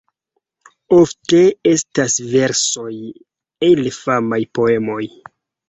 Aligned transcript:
Ofte 0.99 1.41
estas 1.73 2.17
versoj 2.33 2.89
el 3.71 3.87
famaj 4.01 4.43
poemoj. 4.61 5.01